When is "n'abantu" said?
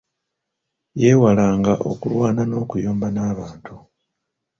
3.11-3.75